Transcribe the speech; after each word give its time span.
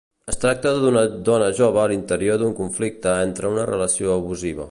Es 0.31 0.37
tracta 0.43 0.69
d'una 0.83 1.03
dona 1.27 1.49
jove 1.59 1.79
a 1.81 1.83
l'interior 1.91 2.41
d'un 2.43 2.57
conflicte 2.61 3.13
entre 3.27 3.53
una 3.55 3.69
relació 3.73 4.17
abusiva. 4.17 4.59